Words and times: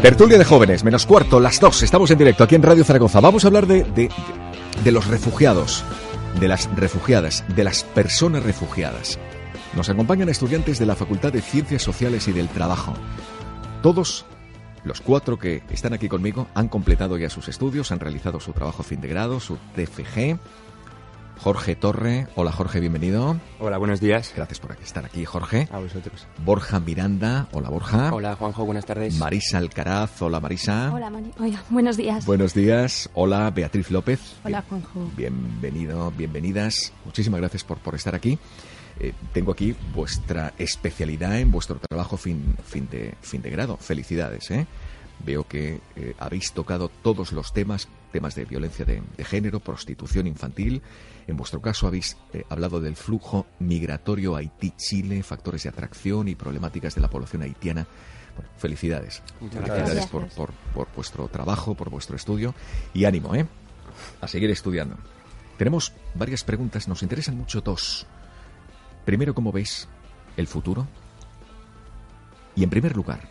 Tertulia 0.00 0.38
de 0.38 0.44
jóvenes, 0.44 0.84
menos 0.84 1.04
cuarto, 1.04 1.38
las 1.38 1.60
dos. 1.60 1.82
Estamos 1.82 2.10
en 2.10 2.18
directo 2.18 2.44
aquí 2.44 2.54
en 2.54 2.62
Radio 2.62 2.82
Zaragoza. 2.82 3.20
Vamos 3.20 3.44
a 3.44 3.48
hablar 3.48 3.66
de, 3.66 3.84
de, 3.84 4.08
de 4.82 4.92
los 4.92 5.06
refugiados, 5.06 5.84
de 6.40 6.48
las 6.48 6.74
refugiadas, 6.74 7.44
de 7.54 7.64
las 7.64 7.84
personas 7.84 8.42
refugiadas. 8.42 9.18
Nos 9.74 9.90
acompañan 9.90 10.30
estudiantes 10.30 10.78
de 10.78 10.86
la 10.86 10.96
Facultad 10.96 11.32
de 11.32 11.42
Ciencias 11.42 11.82
Sociales 11.82 12.26
y 12.28 12.32
del 12.32 12.48
Trabajo. 12.48 12.94
Todos 13.82 14.24
los 14.84 15.02
cuatro 15.02 15.38
que 15.38 15.62
están 15.70 15.92
aquí 15.92 16.08
conmigo 16.08 16.46
han 16.54 16.68
completado 16.68 17.18
ya 17.18 17.28
sus 17.28 17.48
estudios, 17.48 17.92
han 17.92 18.00
realizado 18.00 18.40
su 18.40 18.52
trabajo 18.52 18.82
fin 18.82 19.00
de 19.02 19.08
grado, 19.08 19.40
su 19.40 19.58
TFG. 19.74 20.38
Jorge 21.38 21.76
Torre. 21.76 22.26
Hola 22.34 22.50
Jorge, 22.52 22.80
bienvenido. 22.80 23.36
Hola, 23.60 23.78
buenos 23.78 24.00
días. 24.00 24.32
Gracias 24.34 24.58
por 24.58 24.72
estar 24.82 25.04
aquí, 25.04 25.24
Jorge. 25.24 25.68
A 25.70 25.78
vosotros. 25.78 26.26
Borja 26.44 26.80
Miranda. 26.80 27.48
Hola 27.52 27.68
Borja. 27.68 28.12
Hola 28.12 28.34
Juanjo, 28.36 28.64
buenas 28.64 28.86
tardes. 28.86 29.16
Marisa 29.18 29.58
Alcaraz. 29.58 30.20
Hola 30.22 30.40
Marisa. 30.40 30.90
Hola, 30.92 31.10
Mani. 31.10 31.30
Hola, 31.38 31.62
buenos 31.70 31.96
días. 31.96 32.26
Buenos 32.26 32.54
días. 32.54 33.10
Hola 33.14 33.50
Beatriz 33.50 33.90
López. 33.90 34.36
Hola, 34.44 34.64
Juanjo. 34.68 35.10
Bienvenido, 35.16 36.10
bienvenidas. 36.16 36.92
Muchísimas 37.04 37.40
gracias 37.40 37.64
por, 37.64 37.78
por 37.78 37.94
estar 37.94 38.14
aquí. 38.14 38.38
Eh, 38.98 39.12
tengo 39.32 39.52
aquí 39.52 39.76
vuestra 39.94 40.54
especialidad 40.58 41.38
en 41.38 41.50
vuestro 41.52 41.78
trabajo 41.78 42.16
fin, 42.16 42.56
fin, 42.64 42.88
de, 42.90 43.14
fin 43.20 43.42
de 43.42 43.50
grado. 43.50 43.76
Felicidades, 43.76 44.50
¿eh? 44.50 44.66
Veo 45.24 45.46
que 45.46 45.80
eh, 45.96 46.14
habéis 46.18 46.52
tocado 46.52 46.90
todos 47.02 47.32
los 47.32 47.52
temas, 47.52 47.88
temas 48.16 48.34
de 48.34 48.46
violencia 48.46 48.86
de, 48.86 49.02
de 49.14 49.24
género, 49.24 49.60
prostitución 49.60 50.26
infantil. 50.26 50.80
En 51.26 51.36
vuestro 51.36 51.60
caso 51.60 51.86
habéis 51.86 52.16
eh, 52.32 52.44
hablado 52.48 52.80
del 52.80 52.96
flujo 52.96 53.44
migratorio 53.58 54.36
Haití-Chile, 54.36 55.22
factores 55.22 55.64
de 55.64 55.68
atracción 55.68 56.26
y 56.26 56.34
problemáticas 56.34 56.94
de 56.94 57.02
la 57.02 57.10
población 57.10 57.42
haitiana. 57.42 57.86
Bueno, 58.34 58.50
felicidades. 58.56 59.22
Muchas 59.38 59.60
felicidades 59.60 59.90
gracias. 59.90 60.06
por, 60.06 60.28
por, 60.28 60.52
por 60.72 60.88
vuestro 60.96 61.28
trabajo, 61.28 61.74
por 61.74 61.90
vuestro 61.90 62.16
estudio. 62.16 62.54
Y 62.94 63.04
ánimo, 63.04 63.34
¿eh? 63.34 63.46
A 64.22 64.28
seguir 64.28 64.50
estudiando. 64.50 64.96
Tenemos 65.58 65.92
varias 66.14 66.42
preguntas, 66.42 66.88
nos 66.88 67.02
interesan 67.02 67.36
mucho 67.36 67.60
dos. 67.60 68.06
Primero, 69.04 69.34
¿cómo 69.34 69.52
veis 69.52 69.88
el 70.38 70.46
futuro? 70.46 70.86
Y 72.54 72.64
en 72.64 72.70
primer 72.70 72.96
lugar, 72.96 73.28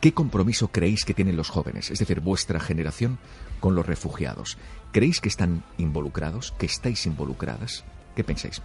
¿qué 0.00 0.12
compromiso 0.12 0.68
creéis 0.68 1.04
que 1.04 1.14
tienen 1.14 1.36
los 1.36 1.50
jóvenes, 1.50 1.90
es 1.90 1.98
decir, 1.98 2.20
vuestra 2.20 2.60
generación, 2.60 3.18
con 3.60 3.74
los 3.74 3.86
refugiados? 3.86 4.58
¿Creéis 4.92 5.20
que 5.20 5.28
están 5.28 5.64
involucrados, 5.76 6.52
que 6.58 6.66
estáis 6.66 7.06
involucradas? 7.06 7.84
¿Qué 8.16 8.24
pensáis? 8.24 8.62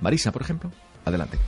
Marisa, 0.00 0.32
por 0.32 0.42
ejemplo, 0.42 0.70
adelante. 1.04 1.38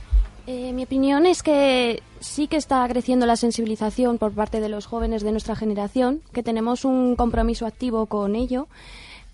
Eh, 0.47 0.71
mi 0.71 0.83
opinión 0.83 1.25
es 1.25 1.43
que 1.43 2.01
sí 2.21 2.47
que 2.47 2.55
está 2.55 2.87
creciendo 2.87 3.25
la 3.25 3.35
sensibilización 3.35 4.17
por 4.17 4.31
parte 4.31 4.61
de 4.61 4.69
los 4.69 4.85
jóvenes 4.85 5.21
de 5.21 5.31
nuestra 5.31 5.57
generación, 5.57 6.21
que 6.31 6.41
tenemos 6.41 6.85
un 6.85 7.17
compromiso 7.17 7.65
activo 7.65 8.05
con 8.05 8.33
ello, 8.33 8.69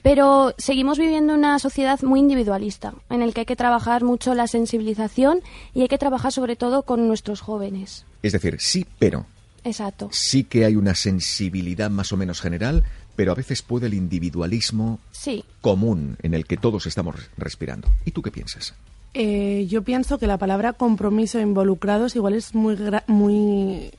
pero 0.01 0.55
seguimos 0.57 0.97
viviendo 0.97 1.35
una 1.35 1.59
sociedad 1.59 2.01
muy 2.01 2.19
individualista, 2.19 2.95
en 3.11 3.21
el 3.21 3.33
que 3.33 3.41
hay 3.41 3.45
que 3.45 3.55
trabajar 3.55 4.03
mucho 4.03 4.33
la 4.33 4.47
sensibilización 4.47 5.41
y 5.73 5.81
hay 5.81 5.87
que 5.87 5.99
trabajar 5.99 6.31
sobre 6.31 6.55
todo 6.55 6.81
con 6.81 7.07
nuestros 7.07 7.41
jóvenes. 7.41 8.05
Es 8.23 8.33
decir, 8.33 8.57
sí, 8.59 8.85
pero. 8.97 9.25
Exacto. 9.63 10.09
Sí 10.11 10.43
que 10.43 10.65
hay 10.65 10.75
una 10.75 10.95
sensibilidad 10.95 11.89
más 11.89 12.11
o 12.11 12.17
menos 12.17 12.41
general, 12.41 12.83
pero 13.15 13.31
a 13.31 13.35
veces 13.35 13.61
puede 13.61 13.87
el 13.87 13.93
individualismo 13.93 14.99
Sí. 15.11 15.43
común 15.61 16.17
en 16.21 16.33
el 16.33 16.45
que 16.45 16.57
todos 16.57 16.85
estamos 16.87 17.15
respirando. 17.37 17.87
¿Y 18.05 18.11
tú 18.11 18.21
qué 18.21 18.31
piensas? 18.31 18.73
Eh, 19.13 19.67
yo 19.69 19.83
pienso 19.83 20.17
que 20.17 20.25
la 20.27 20.37
palabra 20.39 20.73
compromiso 20.73 21.37
e 21.37 21.43
involucrados 21.43 22.15
igual 22.15 22.33
es 22.33 22.55
muy, 22.55 22.75
muy 23.07 23.91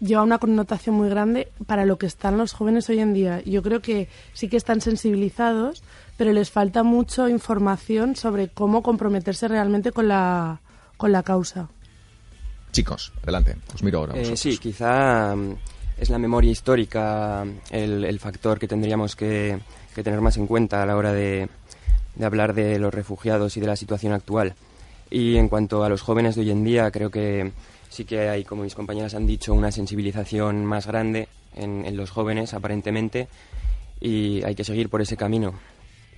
lleva 0.00 0.22
una 0.22 0.38
connotación 0.38 0.94
muy 0.96 1.08
grande 1.08 1.48
para 1.66 1.84
lo 1.84 1.98
que 1.98 2.06
están 2.06 2.38
los 2.38 2.52
jóvenes 2.52 2.88
hoy 2.88 2.98
en 3.00 3.14
día. 3.14 3.42
Yo 3.44 3.62
creo 3.62 3.80
que 3.80 4.08
sí 4.32 4.48
que 4.48 4.56
están 4.56 4.80
sensibilizados, 4.80 5.82
pero 6.16 6.32
les 6.32 6.50
falta 6.50 6.82
mucho 6.82 7.28
información 7.28 8.16
sobre 8.16 8.48
cómo 8.48 8.82
comprometerse 8.82 9.46
realmente 9.48 9.92
con 9.92 10.08
la, 10.08 10.60
con 10.96 11.12
la 11.12 11.22
causa. 11.22 11.68
Chicos, 12.72 13.12
adelante. 13.22 13.56
Os 13.74 13.82
miro 13.82 14.00
ahora. 14.00 14.16
Eh, 14.16 14.36
sí, 14.36 14.58
quizá 14.58 15.34
mm, 15.34 15.56
es 15.98 16.10
la 16.10 16.18
memoria 16.18 16.50
histórica 16.50 17.44
el, 17.70 18.04
el 18.04 18.18
factor 18.20 18.58
que 18.58 18.68
tendríamos 18.68 19.16
que, 19.16 19.58
que 19.94 20.02
tener 20.02 20.20
más 20.20 20.36
en 20.36 20.46
cuenta 20.46 20.82
a 20.82 20.86
la 20.86 20.96
hora 20.96 21.12
de, 21.12 21.48
de 22.14 22.24
hablar 22.24 22.54
de 22.54 22.78
los 22.78 22.92
refugiados 22.92 23.56
y 23.56 23.60
de 23.60 23.66
la 23.66 23.76
situación 23.76 24.12
actual. 24.12 24.54
Y 25.10 25.36
en 25.36 25.48
cuanto 25.48 25.84
a 25.84 25.88
los 25.88 26.02
jóvenes 26.02 26.34
de 26.34 26.42
hoy 26.42 26.50
en 26.50 26.64
día, 26.64 26.90
creo 26.90 27.10
que 27.10 27.52
sí 27.88 28.04
que 28.04 28.28
hay, 28.28 28.44
como 28.44 28.62
mis 28.62 28.74
compañeras 28.74 29.14
han 29.14 29.26
dicho, 29.26 29.54
una 29.54 29.72
sensibilización 29.72 30.64
más 30.64 30.86
grande 30.86 31.28
en, 31.56 31.84
en 31.86 31.96
los 31.96 32.10
jóvenes, 32.10 32.52
aparentemente, 32.52 33.28
y 34.00 34.42
hay 34.44 34.54
que 34.54 34.64
seguir 34.64 34.90
por 34.90 35.00
ese 35.00 35.16
camino. 35.16 35.54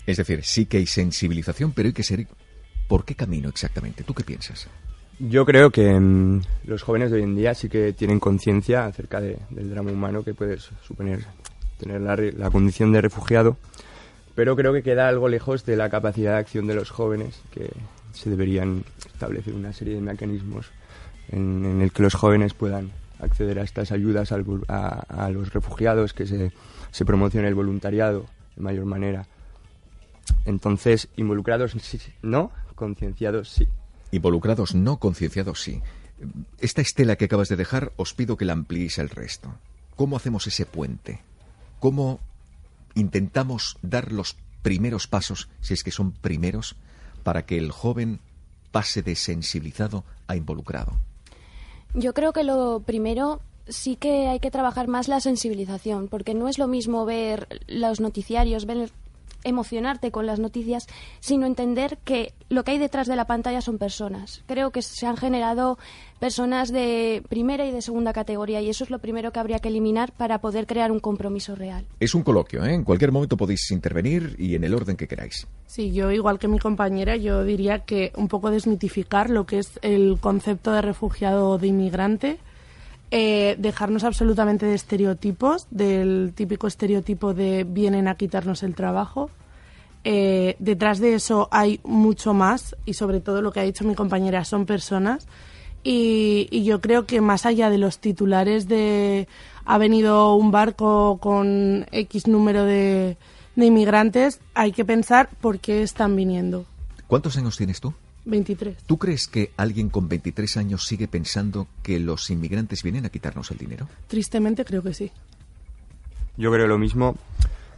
Es 0.06 0.16
decir, 0.16 0.44
sí 0.44 0.66
que 0.66 0.78
hay 0.78 0.86
sensibilización, 0.86 1.72
pero 1.72 1.86
hay 1.86 1.92
que 1.92 2.02
ser... 2.02 2.26
¿Por 2.88 3.04
qué 3.04 3.14
camino 3.14 3.48
exactamente? 3.48 4.02
¿Tú 4.02 4.14
qué 4.14 4.24
piensas? 4.24 4.66
Yo 5.20 5.44
creo 5.44 5.70
que 5.70 5.92
mm, 5.98 6.40
los 6.64 6.82
jóvenes 6.82 7.10
de 7.10 7.18
hoy 7.18 7.24
en 7.24 7.36
día 7.36 7.54
sí 7.54 7.68
que 7.68 7.92
tienen 7.92 8.18
conciencia 8.20 8.86
acerca 8.86 9.20
de- 9.20 9.38
del 9.50 9.68
drama 9.70 9.92
humano 9.92 10.22
que 10.24 10.34
puede 10.34 10.58
su- 10.58 10.74
suponer 10.82 11.24
tener 11.78 12.00
la, 12.00 12.16
la 12.16 12.50
condición 12.50 12.92
de 12.92 13.00
refugiado, 13.00 13.56
pero 14.34 14.56
creo 14.56 14.72
que 14.72 14.82
queda 14.82 15.08
algo 15.08 15.28
lejos 15.28 15.64
de 15.64 15.76
la 15.76 15.88
capacidad 15.90 16.32
de 16.32 16.38
acción 16.38 16.66
de 16.66 16.74
los 16.74 16.90
jóvenes, 16.90 17.40
que 17.52 17.70
se 18.12 18.28
deberían 18.30 18.84
establecer 19.06 19.54
una 19.54 19.72
serie 19.72 19.94
de 19.94 20.00
mecanismos 20.00 20.66
en, 21.30 21.64
el 21.80 21.92
que 21.92 22.02
los 22.02 22.14
jóvenes 22.14 22.54
puedan 22.54 22.90
acceder 23.18 23.58
a 23.58 23.62
estas 23.62 23.92
ayudas 23.92 24.32
al 24.32 24.44
a, 24.68 25.24
a 25.26 25.30
los 25.30 25.52
refugiados, 25.52 26.12
que 26.12 26.26
se, 26.26 26.52
promocione 27.04 27.48
el 27.48 27.54
voluntariado 27.54 28.26
de 28.56 28.62
mayor 28.62 28.84
manera. 28.86 29.26
Entonces, 30.46 31.08
involucrados 31.16 31.72
sí, 31.80 31.98
no, 32.22 32.50
concienciados 32.74 33.48
sí. 33.50 33.68
Involucrados 34.12 34.74
no, 34.74 34.98
concienciados 34.98 35.60
sí. 35.60 35.82
Esta 36.58 36.82
estela 36.82 37.16
que 37.16 37.26
acabas 37.26 37.48
de 37.48 37.56
dejar, 37.56 37.92
os 37.96 38.14
pido 38.14 38.36
que 38.36 38.44
la 38.44 38.52
ampliéis 38.52 38.98
al 38.98 39.10
resto. 39.10 39.54
¿Cómo 39.96 40.16
hacemos 40.16 40.46
ese 40.46 40.66
puente? 40.66 41.20
¿Cómo 41.78 42.20
intentamos 42.94 43.78
dar 43.82 44.12
los 44.12 44.36
primeros 44.62 45.06
pasos, 45.06 45.48
si 45.60 45.74
es 45.74 45.84
que 45.84 45.90
son 45.90 46.12
primeros, 46.12 46.76
para 47.22 47.46
que 47.46 47.56
el 47.56 47.70
joven 47.70 48.20
pase 48.70 49.02
de 49.02 49.16
sensibilizado 49.16 50.04
a 50.26 50.36
involucrado? 50.36 50.92
Yo 51.94 52.14
creo 52.14 52.32
que 52.32 52.44
lo 52.44 52.80
primero 52.80 53.40
sí 53.68 53.96
que 53.96 54.28
hay 54.28 54.40
que 54.40 54.50
trabajar 54.50 54.88
más 54.88 55.08
la 55.08 55.20
sensibilización, 55.20 56.08
porque 56.08 56.34
no 56.34 56.48
es 56.48 56.58
lo 56.58 56.66
mismo 56.66 57.04
ver 57.04 57.62
los 57.66 58.00
noticiarios, 58.00 58.66
ver 58.66 58.90
emocionarte 59.44 60.10
con 60.10 60.26
las 60.26 60.38
noticias, 60.38 60.86
sino 61.20 61.46
entender 61.46 61.98
que 62.04 62.32
lo 62.48 62.64
que 62.64 62.72
hay 62.72 62.78
detrás 62.78 63.06
de 63.06 63.16
la 63.16 63.26
pantalla 63.26 63.60
son 63.60 63.78
personas. 63.78 64.42
Creo 64.46 64.70
que 64.70 64.82
se 64.82 65.06
han 65.06 65.16
generado 65.16 65.78
personas 66.18 66.72
de 66.72 67.22
primera 67.28 67.64
y 67.66 67.70
de 67.70 67.82
segunda 67.82 68.12
categoría 68.12 68.60
y 68.60 68.68
eso 68.68 68.84
es 68.84 68.90
lo 68.90 68.98
primero 68.98 69.32
que 69.32 69.40
habría 69.40 69.58
que 69.58 69.68
eliminar 69.68 70.12
para 70.12 70.40
poder 70.40 70.66
crear 70.66 70.92
un 70.92 71.00
compromiso 71.00 71.54
real. 71.54 71.86
Es 71.98 72.14
un 72.14 72.22
coloquio, 72.22 72.64
¿eh? 72.64 72.74
En 72.74 72.84
cualquier 72.84 73.12
momento 73.12 73.36
podéis 73.36 73.70
intervenir 73.70 74.34
y 74.38 74.54
en 74.54 74.64
el 74.64 74.74
orden 74.74 74.96
que 74.96 75.08
queráis. 75.08 75.46
Sí, 75.66 75.92
yo 75.92 76.10
igual 76.10 76.38
que 76.38 76.48
mi 76.48 76.58
compañera, 76.58 77.16
yo 77.16 77.44
diría 77.44 77.80
que 77.80 78.12
un 78.16 78.28
poco 78.28 78.50
desmitificar 78.50 79.30
lo 79.30 79.46
que 79.46 79.58
es 79.58 79.78
el 79.82 80.18
concepto 80.20 80.72
de 80.72 80.82
refugiado 80.82 81.50
o 81.50 81.58
de 81.58 81.68
inmigrante, 81.68 82.38
eh, 83.10 83.56
dejarnos 83.58 84.04
absolutamente 84.04 84.66
de 84.66 84.74
estereotipos, 84.74 85.66
del 85.70 86.32
típico 86.34 86.66
estereotipo 86.66 87.34
de 87.34 87.64
vienen 87.64 88.06
a 88.06 88.14
quitarnos 88.14 88.62
el 88.62 88.74
trabajo. 88.74 89.30
Eh, 90.04 90.56
detrás 90.58 90.98
de 90.98 91.14
eso 91.14 91.48
hay 91.50 91.80
mucho 91.84 92.34
más 92.34 92.76
y 92.86 92.94
sobre 92.94 93.20
todo 93.20 93.42
lo 93.42 93.52
que 93.52 93.60
ha 93.60 93.64
dicho 93.64 93.84
mi 93.84 93.94
compañera 93.94 94.46
son 94.46 94.64
personas 94.64 95.26
y, 95.82 96.62
yo 96.64 96.80
creo 96.80 97.04
que 97.04 97.20
más 97.20 97.46
allá 97.46 97.68
de 97.68 97.78
los 97.78 97.98
titulares 97.98 98.68
de 98.68 99.28
ha 99.64 99.78
venido 99.78 100.34
un 100.36 100.50
barco 100.50 101.18
con 101.20 101.86
X 101.90 102.26
número 102.26 102.64
de, 102.64 103.16
de 103.56 103.66
inmigrantes, 103.66 104.40
hay 104.54 104.72
que 104.72 104.84
pensar 104.84 105.28
por 105.40 105.58
qué 105.58 105.82
están 105.82 106.16
viniendo. 106.16 106.64
¿Cuántos 107.06 107.36
años 107.36 107.56
tienes 107.56 107.80
tú? 107.80 107.92
23. 108.24 108.76
¿Tú 108.86 108.98
crees 108.98 109.26
que 109.28 109.50
alguien 109.56 109.88
con 109.88 110.08
23 110.08 110.56
años 110.58 110.86
sigue 110.86 111.08
pensando 111.08 111.66
que 111.82 111.98
los 111.98 112.30
inmigrantes 112.30 112.82
vienen 112.82 113.04
a 113.06 113.08
quitarnos 113.08 113.50
el 113.50 113.58
dinero? 113.58 113.88
Tristemente 114.08 114.64
creo 114.64 114.82
que 114.82 114.94
sí. 114.94 115.10
Yo 116.36 116.52
creo 116.52 116.66
lo 116.66 116.78
mismo, 116.78 117.16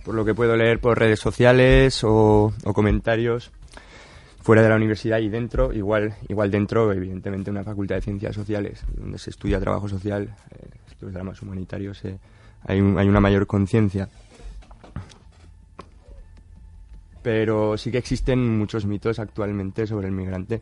por 0.05 0.15
lo 0.15 0.25
que 0.25 0.35
puedo 0.35 0.57
leer 0.57 0.79
por 0.81 0.99
redes 0.99 1.21
sociales 1.21 2.03
o, 2.05 2.53
o 2.65 2.73
comentarios 2.75 3.51
fuera 4.43 4.63
de 4.63 4.69
la 4.69 4.77
universidad 4.77 5.19
y 5.21 5.29
dentro, 5.29 5.73
igual, 5.73 6.17
igual 6.29 6.51
dentro, 6.51 6.93
evidentemente, 6.93 7.51
una 7.51 7.63
facultad 7.63 7.95
de 7.97 8.03
ciencias 8.03 8.35
sociales, 8.35 8.81
donde 8.97 9.19
se 9.19 9.31
estudia 9.31 9.61
trabajo 9.61 9.89
social, 9.89 10.35
eh, 10.51 10.69
estos 10.91 11.13
dramas 11.13 11.41
humanitarios, 11.43 12.05
eh, 12.05 12.19
hay, 12.65 12.81
un- 12.81 12.99
hay 12.99 13.07
una 13.09 13.21
mayor 13.21 13.47
conciencia. 13.47 14.09
Pero 17.23 17.77
sí 17.79 17.91
que 17.91 17.99
existen 17.99 18.59
muchos 18.59 18.87
mitos 18.87 19.19
actualmente 19.19 19.87
sobre 19.87 20.09
el 20.09 20.13
migrante, 20.13 20.61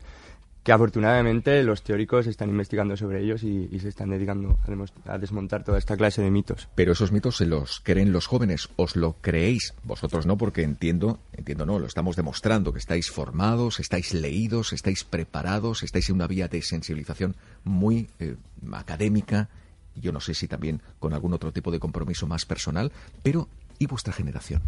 que 0.63 0.71
afortunadamente 0.71 1.63
los 1.63 1.81
teóricos 1.81 2.27
están 2.27 2.49
investigando 2.49 2.95
sobre 2.95 3.21
ellos 3.23 3.43
y, 3.43 3.67
se 3.79 3.89
están 3.89 4.11
dedicando 4.11 4.59
a 5.05 5.17
desmontar 5.17 5.63
toda 5.63 5.79
esta 5.79 5.97
clase 5.97 6.21
de 6.21 6.29
mitos. 6.29 6.67
Pero 6.75 6.91
esos 6.91 7.11
mitos 7.11 7.37
se 7.37 7.47
los 7.47 7.79
creen 7.79 8.11
los 8.11 8.27
jóvenes, 8.27 8.69
os 8.75 8.95
lo 8.95 9.13
creéis, 9.21 9.73
vosotros 9.83 10.27
no, 10.27 10.37
porque 10.37 10.61
entiendo, 10.61 11.19
entiendo 11.33 11.65
no, 11.65 11.79
lo 11.79 11.87
estamos 11.87 12.15
demostrando, 12.15 12.73
que 12.73 12.79
estáis 12.79 13.09
formados, 13.09 13.79
estáis 13.79 14.13
leídos, 14.13 14.71
estáis 14.71 15.03
preparados, 15.03 15.81
estáis 15.81 16.09
en 16.09 16.15
una 16.15 16.27
vía 16.27 16.47
de 16.47 16.61
sensibilización 16.61 17.35
muy 17.63 18.09
eh, 18.19 18.35
académica, 18.73 19.49
yo 19.95 20.11
no 20.11 20.19
sé 20.19 20.35
si 20.35 20.47
también 20.47 20.81
con 20.99 21.13
algún 21.13 21.33
otro 21.33 21.51
tipo 21.51 21.71
de 21.71 21.79
compromiso 21.79 22.27
más 22.27 22.45
personal, 22.45 22.91
pero 23.23 23.49
¿y 23.79 23.87
vuestra 23.87 24.13
generación? 24.13 24.61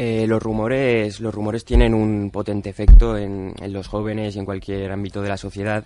Eh, 0.00 0.28
los 0.28 0.40
rumores 0.40 1.18
los 1.18 1.34
rumores 1.34 1.64
tienen 1.64 1.92
un 1.92 2.30
potente 2.30 2.70
efecto 2.70 3.18
en, 3.18 3.52
en 3.60 3.72
los 3.72 3.88
jóvenes 3.88 4.36
y 4.36 4.38
en 4.38 4.44
cualquier 4.44 4.92
ámbito 4.92 5.22
de 5.22 5.28
la 5.28 5.36
sociedad. 5.36 5.84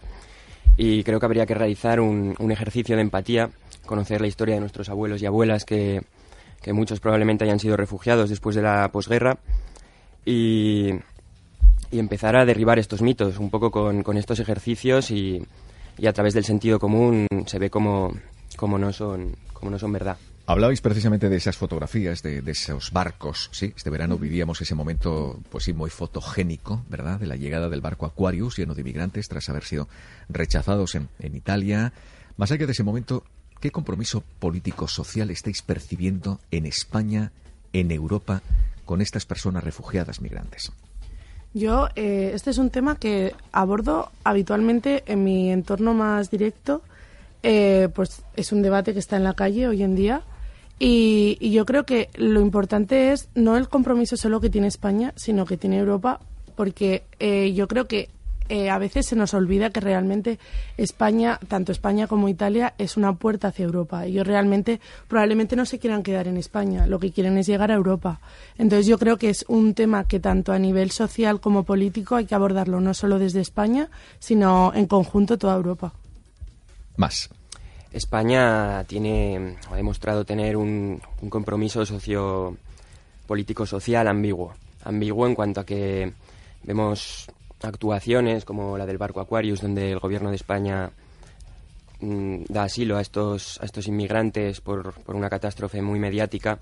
Y 0.76 1.02
creo 1.02 1.18
que 1.18 1.24
habría 1.24 1.46
que 1.46 1.54
realizar 1.54 1.98
un, 1.98 2.36
ejercicio 2.50 2.94
de 2.94 3.00
empatía 3.00 3.48
conocer 3.86 4.20
la 4.20 4.26
historia 4.26 4.54
de 4.54 4.60
nuestros 4.60 4.90
abuelos 4.90 5.22
y 5.22 5.26
abuelas 5.26 5.64
que, 5.64 6.02
que 6.60 6.74
muchos 6.74 7.00
probablemente 7.00 7.44
hayan 7.44 7.58
sido 7.58 7.74
refugiados 7.74 8.28
después 8.28 8.54
de 8.54 8.60
la 8.60 8.90
posguerra 8.92 9.38
y, 10.26 10.90
empezar 11.90 12.36
a 12.36 12.44
derribar 12.44 12.78
estos 12.78 13.00
mitos 13.00 13.38
un 13.38 13.48
poco 13.48 13.70
con, 13.70 14.16
estos 14.18 14.40
ejercicios 14.40 15.10
y, 15.10 15.42
a 16.06 16.12
través 16.12 16.34
del 16.34 16.44
sentido 16.44 16.78
común 16.78 17.26
se 17.46 17.58
ve 17.58 17.70
como 17.70 18.12
no 18.60 18.92
son 18.92 19.36
como 19.54 19.70
no 19.70 19.78
son 19.78 19.92
verdad 19.92 20.16
Hablabais 20.44 20.80
precisamente 20.80 21.28
de 21.28 21.36
esas 21.36 21.56
fotografías, 21.56 22.22
de, 22.22 22.42
de 22.42 22.52
esos 22.52 22.90
barcos, 22.90 23.48
sí. 23.52 23.72
Este 23.76 23.90
verano 23.90 24.18
vivíamos 24.18 24.60
ese 24.60 24.74
momento, 24.74 25.40
pues 25.50 25.64
sí, 25.64 25.72
muy 25.72 25.88
fotogénico, 25.88 26.84
¿verdad? 26.90 27.20
De 27.20 27.26
la 27.26 27.36
llegada 27.36 27.68
del 27.68 27.80
barco 27.80 28.06
Aquarius 28.06 28.58
lleno 28.58 28.74
de 28.74 28.80
inmigrantes 28.80 29.28
tras 29.28 29.48
haber 29.48 29.64
sido 29.64 29.88
rechazados 30.28 30.96
en, 30.96 31.08
en 31.20 31.36
Italia. 31.36 31.92
Más 32.36 32.50
allá 32.50 32.66
de 32.66 32.72
ese 32.72 32.82
momento, 32.82 33.24
¿qué 33.60 33.70
compromiso 33.70 34.24
político-social 34.40 35.30
estáis 35.30 35.62
percibiendo 35.62 36.40
en 36.50 36.66
España, 36.66 37.30
en 37.72 37.92
Europa, 37.92 38.42
con 38.84 39.00
estas 39.00 39.24
personas 39.24 39.62
refugiadas 39.62 40.20
migrantes? 40.20 40.72
Yo, 41.54 41.88
eh, 41.94 42.32
este 42.34 42.50
es 42.50 42.58
un 42.58 42.70
tema 42.70 42.96
que 42.96 43.34
abordo 43.52 44.10
habitualmente 44.24 45.04
en 45.06 45.22
mi 45.22 45.52
entorno 45.52 45.94
más 45.94 46.30
directo. 46.30 46.82
Eh, 47.44 47.88
pues 47.94 48.22
es 48.36 48.52
un 48.52 48.62
debate 48.62 48.92
que 48.92 48.98
está 48.98 49.16
en 49.16 49.24
la 49.24 49.34
calle 49.34 49.68
hoy 49.68 49.82
en 49.82 49.94
día. 49.94 50.22
Y, 50.84 51.38
y 51.38 51.52
yo 51.52 51.64
creo 51.64 51.86
que 51.86 52.10
lo 52.16 52.40
importante 52.40 53.12
es 53.12 53.28
no 53.36 53.56
el 53.56 53.68
compromiso 53.68 54.16
solo 54.16 54.40
que 54.40 54.50
tiene 54.50 54.66
España, 54.66 55.12
sino 55.14 55.46
que 55.46 55.56
tiene 55.56 55.78
Europa, 55.78 56.18
porque 56.56 57.04
eh, 57.20 57.52
yo 57.52 57.68
creo 57.68 57.86
que 57.86 58.08
eh, 58.48 58.68
a 58.68 58.78
veces 58.78 59.06
se 59.06 59.14
nos 59.14 59.32
olvida 59.32 59.70
que 59.70 59.78
realmente 59.78 60.40
España, 60.76 61.38
tanto 61.46 61.70
España 61.70 62.08
como 62.08 62.28
Italia, 62.28 62.74
es 62.78 62.96
una 62.96 63.12
puerta 63.14 63.46
hacia 63.46 63.64
Europa. 63.64 64.06
Ellos 64.06 64.26
realmente 64.26 64.80
probablemente 65.06 65.54
no 65.54 65.66
se 65.66 65.78
quieran 65.78 66.02
quedar 66.02 66.26
en 66.26 66.36
España, 66.36 66.88
lo 66.88 66.98
que 66.98 67.12
quieren 67.12 67.38
es 67.38 67.46
llegar 67.46 67.70
a 67.70 67.74
Europa. 67.74 68.18
Entonces 68.58 68.88
yo 68.88 68.98
creo 68.98 69.18
que 69.18 69.30
es 69.30 69.44
un 69.46 69.74
tema 69.74 70.08
que 70.08 70.18
tanto 70.18 70.52
a 70.52 70.58
nivel 70.58 70.90
social 70.90 71.38
como 71.38 71.62
político 71.62 72.16
hay 72.16 72.26
que 72.26 72.34
abordarlo 72.34 72.80
no 72.80 72.92
solo 72.92 73.20
desde 73.20 73.40
España, 73.40 73.88
sino 74.18 74.72
en 74.74 74.86
conjunto 74.86 75.38
toda 75.38 75.54
Europa. 75.54 75.92
Más. 76.96 77.30
España 77.92 78.84
tiene, 78.84 79.56
ha 79.70 79.76
demostrado 79.76 80.24
tener 80.24 80.56
un, 80.56 81.00
compromiso 81.28 81.84
socio 81.84 82.56
político 83.26 83.66
social 83.66 84.08
ambiguo. 84.08 84.54
Ambiguo 84.84 85.26
en 85.26 85.34
cuanto 85.34 85.60
a 85.60 85.66
que 85.66 86.12
vemos 86.62 87.30
actuaciones 87.62 88.44
como 88.44 88.76
la 88.78 88.86
del 88.86 88.98
barco 88.98 89.20
Aquarius, 89.20 89.60
donde 89.60 89.92
el 89.92 89.98
gobierno 89.98 90.30
de 90.30 90.36
España 90.36 90.90
mm, 92.00 92.44
da 92.48 92.64
asilo 92.64 92.96
a 92.96 93.00
estos, 93.00 93.60
a 93.60 93.66
estos 93.66 93.86
inmigrantes 93.86 94.60
por 94.60 94.94
una 95.06 95.28
catástrofe 95.30 95.82
muy 95.82 95.98
mediática. 95.98 96.58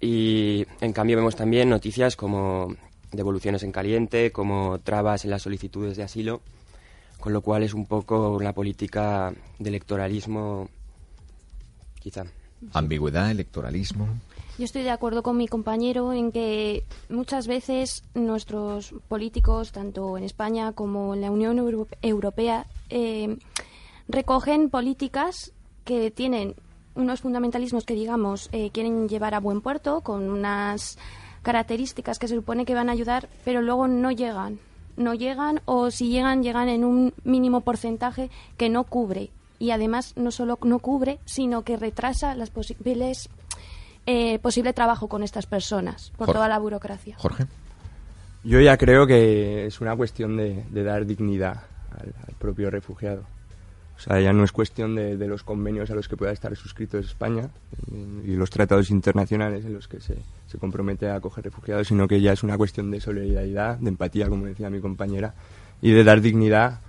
Y 0.00 0.66
en 0.80 0.92
cambio 0.92 1.16
vemos 1.16 1.36
también 1.36 1.68
noticias 1.68 2.16
como 2.16 2.74
devoluciones 3.12 3.62
en 3.62 3.72
caliente, 3.72 4.32
como 4.32 4.78
trabas 4.78 5.24
en 5.24 5.30
las 5.30 5.42
solicitudes 5.42 5.96
de 5.96 6.04
asilo 6.04 6.40
con 7.20 7.32
lo 7.32 7.40
cual 7.40 7.62
es 7.62 7.74
un 7.74 7.86
poco 7.86 8.30
una 8.36 8.52
política 8.52 9.32
de 9.58 9.68
electoralismo, 9.68 10.68
quizá. 12.00 12.24
Ambigüedad, 12.72 13.30
electoralismo. 13.30 14.08
Yo 14.58 14.64
estoy 14.64 14.82
de 14.82 14.90
acuerdo 14.90 15.22
con 15.22 15.36
mi 15.36 15.46
compañero 15.46 16.12
en 16.12 16.32
que 16.32 16.82
muchas 17.08 17.46
veces 17.46 18.02
nuestros 18.14 18.92
políticos, 19.06 19.70
tanto 19.70 20.18
en 20.18 20.24
España 20.24 20.72
como 20.72 21.14
en 21.14 21.20
la 21.20 21.30
Unión 21.30 21.58
Euro- 21.58 21.86
Europea, 22.02 22.66
eh, 22.90 23.36
recogen 24.08 24.70
políticas 24.70 25.52
que 25.84 26.10
tienen 26.10 26.56
unos 26.96 27.20
fundamentalismos 27.20 27.84
que, 27.84 27.94
digamos, 27.94 28.48
eh, 28.50 28.70
quieren 28.72 29.08
llevar 29.08 29.34
a 29.34 29.40
buen 29.40 29.60
puerto 29.60 30.00
con 30.00 30.28
unas 30.28 30.98
características 31.42 32.18
que 32.18 32.26
se 32.26 32.34
supone 32.34 32.64
que 32.64 32.74
van 32.74 32.88
a 32.88 32.92
ayudar, 32.92 33.28
pero 33.44 33.62
luego 33.62 33.86
no 33.86 34.10
llegan. 34.10 34.58
No 34.98 35.14
llegan 35.14 35.62
o 35.64 35.90
si 35.90 36.10
llegan, 36.10 36.42
llegan 36.42 36.68
en 36.68 36.84
un 36.84 37.14
mínimo 37.24 37.62
porcentaje 37.62 38.30
que 38.58 38.68
no 38.68 38.84
cubre. 38.84 39.30
Y 39.58 39.70
además 39.70 40.12
no 40.16 40.30
solo 40.30 40.58
no 40.62 40.78
cubre, 40.80 41.18
sino 41.24 41.62
que 41.62 41.76
retrasa 41.76 42.34
las 42.34 42.50
posibles 42.50 43.30
eh, 44.06 44.38
posible 44.38 44.72
trabajo 44.72 45.08
con 45.08 45.22
estas 45.22 45.46
personas 45.46 46.10
por 46.16 46.26
Jorge. 46.26 46.32
toda 46.36 46.48
la 46.48 46.58
burocracia. 46.58 47.16
Jorge. 47.18 47.46
Yo 48.44 48.60
ya 48.60 48.76
creo 48.76 49.06
que 49.06 49.66
es 49.66 49.80
una 49.80 49.96
cuestión 49.96 50.36
de, 50.36 50.64
de 50.70 50.82
dar 50.82 51.06
dignidad 51.06 51.62
al, 51.90 52.14
al 52.26 52.34
propio 52.38 52.70
refugiado. 52.70 53.24
O 53.98 54.00
sea, 54.00 54.20
ya 54.20 54.32
no 54.32 54.44
es 54.44 54.52
cuestión 54.52 54.94
de, 54.94 55.16
de 55.16 55.26
los 55.26 55.42
convenios 55.42 55.90
a 55.90 55.94
los 55.94 56.06
que 56.08 56.16
pueda 56.16 56.30
estar 56.30 56.54
suscrito 56.54 56.98
España 56.98 57.50
eh, 57.92 58.22
y 58.26 58.36
los 58.36 58.48
tratados 58.48 58.90
internacionales 58.90 59.64
en 59.64 59.74
los 59.74 59.88
que 59.88 60.00
se, 60.00 60.16
se 60.46 60.58
compromete 60.58 61.08
a 61.08 61.16
acoger 61.16 61.44
refugiados, 61.44 61.88
sino 61.88 62.06
que 62.06 62.20
ya 62.20 62.32
es 62.32 62.44
una 62.44 62.56
cuestión 62.56 62.92
de 62.92 63.00
solidaridad, 63.00 63.76
de 63.78 63.88
empatía, 63.88 64.28
como 64.28 64.46
decía 64.46 64.70
mi 64.70 64.80
compañera, 64.80 65.34
y 65.82 65.90
de 65.90 66.04
dar 66.04 66.20
dignidad 66.20 66.80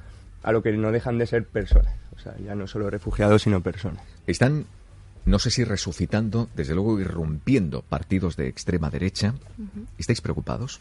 a 0.43 0.51
lo 0.51 0.61
que 0.61 0.71
no 0.73 0.91
dejan 0.91 1.17
de 1.17 1.25
ser 1.25 1.45
personas. 1.45 1.93
O 2.15 2.19
sea, 2.19 2.37
ya 2.37 2.53
no 2.53 2.67
solo 2.67 2.91
refugiados, 2.91 3.41
sino 3.41 3.61
personas. 3.61 4.03
Están, 4.27 4.65
no 5.25 5.39
sé 5.39 5.49
si 5.49 5.63
resucitando, 5.63 6.47
desde 6.55 6.75
luego 6.75 6.99
irrumpiendo 6.99 7.81
partidos 7.81 8.35
de 8.35 8.49
extrema 8.49 8.91
derecha. 8.91 9.33
¿Estáis 9.97 10.21
preocupados? 10.21 10.79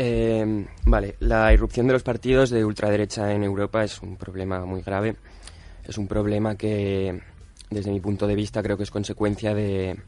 Eh, 0.00 0.64
vale, 0.86 1.16
la 1.18 1.52
irrupción 1.52 1.88
de 1.88 1.92
los 1.92 2.04
partidos 2.04 2.50
de 2.50 2.64
ultraderecha 2.64 3.32
en 3.32 3.42
Europa 3.42 3.82
es 3.82 4.00
un 4.00 4.16
problema 4.16 4.64
muy 4.64 4.80
grave. 4.80 5.16
Es 5.84 5.98
un 5.98 6.06
problema 6.06 6.54
que, 6.54 7.20
desde 7.68 7.90
mi 7.90 7.98
punto 7.98 8.28
de 8.28 8.36
vista, 8.36 8.62
creo 8.62 8.76
que 8.76 8.84
es 8.84 8.92
consecuencia 8.92 9.54
de, 9.54 9.98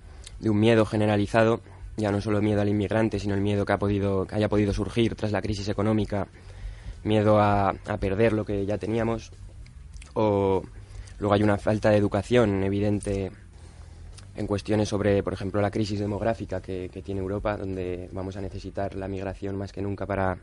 un 0.44 0.60
miedo 0.60 0.86
generalizado, 0.86 1.60
ya 1.96 2.12
no 2.12 2.20
solo 2.20 2.40
miedo 2.40 2.60
al 2.60 2.68
inmigrante, 2.68 3.18
sino 3.18 3.34
el 3.34 3.40
miedo 3.40 3.64
que, 3.64 3.72
ha 3.72 3.78
podido, 3.78 4.26
que 4.26 4.36
haya 4.36 4.48
podido 4.48 4.72
surgir 4.72 5.16
tras 5.16 5.32
la 5.32 5.42
crisis 5.42 5.68
económica, 5.68 6.28
miedo 7.02 7.40
a, 7.40 7.70
a 7.70 7.96
perder 7.96 8.32
lo 8.32 8.44
que 8.44 8.64
ya 8.66 8.78
teníamos, 8.78 9.32
o 10.14 10.62
luego 11.18 11.34
hay 11.34 11.42
una 11.42 11.58
falta 11.58 11.90
de 11.90 11.96
educación 11.96 12.62
evidente 12.62 13.32
en 14.36 14.46
cuestiones 14.46 14.88
sobre, 14.88 15.22
por 15.22 15.32
ejemplo, 15.32 15.60
la 15.60 15.70
crisis 15.70 15.98
demográfica 15.98 16.60
que, 16.60 16.88
que 16.92 17.02
tiene 17.02 17.20
Europa, 17.20 17.56
donde 17.56 18.08
vamos 18.12 18.36
a 18.36 18.40
necesitar 18.40 18.94
la 18.94 19.08
migración 19.08 19.56
más 19.56 19.72
que 19.72 19.82
nunca 19.82 20.06
para, 20.06 20.38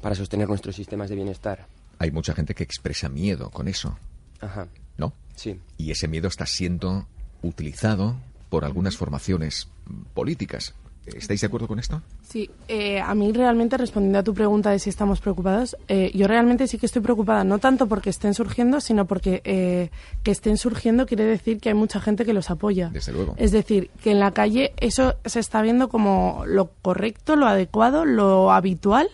para 0.00 0.14
sostener 0.14 0.48
nuestros 0.48 0.76
sistemas 0.76 1.08
de 1.08 1.16
bienestar. 1.16 1.66
Hay 1.98 2.10
mucha 2.10 2.34
gente 2.34 2.54
que 2.54 2.62
expresa 2.64 3.08
miedo 3.08 3.50
con 3.50 3.68
eso, 3.68 3.98
Ajá, 4.40 4.68
¿no? 4.98 5.12
sí. 5.34 5.58
Y 5.78 5.90
ese 5.90 6.08
miedo 6.08 6.28
está 6.28 6.46
siendo 6.46 7.06
utilizado 7.42 8.16
por 8.50 8.64
algunas 8.64 8.96
formaciones 8.96 9.68
políticas. 10.14 10.74
¿Estáis 11.14 11.40
de 11.40 11.46
acuerdo 11.46 11.68
con 11.68 11.78
esto? 11.78 12.02
Sí, 12.22 12.50
eh, 12.68 13.00
a 13.00 13.14
mí 13.14 13.32
realmente 13.32 13.76
respondiendo 13.76 14.18
a 14.18 14.22
tu 14.22 14.34
pregunta 14.34 14.70
de 14.70 14.78
si 14.78 14.90
estamos 14.90 15.20
preocupados, 15.20 15.76
eh, 15.88 16.10
yo 16.14 16.26
realmente 16.26 16.66
sí 16.66 16.78
que 16.78 16.86
estoy 16.86 17.02
preocupada, 17.02 17.44
no 17.44 17.58
tanto 17.58 17.86
porque 17.86 18.10
estén 18.10 18.34
surgiendo, 18.34 18.80
sino 18.80 19.06
porque 19.06 19.40
eh, 19.44 19.90
que 20.22 20.30
estén 20.30 20.56
surgiendo 20.56 21.06
quiere 21.06 21.24
decir 21.24 21.60
que 21.60 21.68
hay 21.68 21.74
mucha 21.74 22.00
gente 22.00 22.24
que 22.24 22.32
los 22.32 22.50
apoya. 22.50 22.90
Desde 22.90 23.12
luego. 23.12 23.34
Es 23.38 23.52
decir, 23.52 23.90
que 24.02 24.10
en 24.10 24.20
la 24.20 24.32
calle 24.32 24.72
eso 24.78 25.14
se 25.24 25.40
está 25.40 25.62
viendo 25.62 25.88
como 25.88 26.42
lo 26.46 26.70
correcto, 26.82 27.36
lo 27.36 27.46
adecuado, 27.46 28.04
lo 28.04 28.50
habitual 28.50 29.08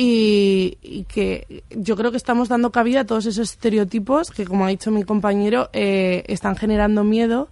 y, 0.00 1.04
que 1.08 1.64
yo 1.70 1.96
creo 1.96 2.10
que 2.10 2.16
estamos 2.16 2.48
dando 2.48 2.70
cabida 2.70 3.00
a 3.00 3.04
todos 3.04 3.26
esos 3.26 3.50
estereotipos 3.50 4.30
que, 4.30 4.44
como 4.44 4.64
ha 4.64 4.68
dicho 4.68 4.90
mi 4.90 5.02
compañero, 5.02 5.70
eh, 5.72 6.22
están 6.28 6.54
generando 6.54 7.02
miedo 7.02 7.48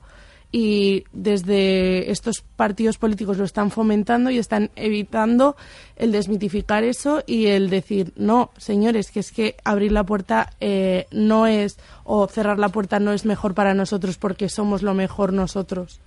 y 0.52 1.04
desde 1.12 2.10
estos 2.10 2.42
partidos 2.56 2.98
políticos 2.98 3.36
lo 3.38 3.44
están 3.44 3.70
fomentando 3.70 4.30
y 4.30 4.38
están 4.38 4.70
evitando 4.76 5.56
el 5.96 6.12
desmitificar 6.12 6.84
eso 6.84 7.22
y 7.26 7.46
el 7.46 7.68
decir, 7.68 8.12
no, 8.16 8.50
señores, 8.56 9.10
que 9.10 9.20
es 9.20 9.32
que 9.32 9.56
abrir 9.64 9.92
la 9.92 10.04
puerta 10.04 10.52
eh, 10.60 11.06
no 11.10 11.46
es, 11.46 11.78
o 12.04 12.26
cerrar 12.26 12.58
la 12.58 12.68
puerta 12.68 13.00
no 13.00 13.12
es 13.12 13.24
mejor 13.24 13.54
para 13.54 13.74
nosotros 13.74 14.18
porque 14.18 14.48
somos 14.48 14.82
lo 14.82 14.94
mejor 14.94 15.32
nosotros. 15.32 16.00